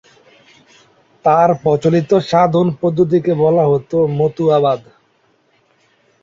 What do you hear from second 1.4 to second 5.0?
প্রচলিত সাধন পদ্ধতিকে বলা হতো মতুয়াবাদ।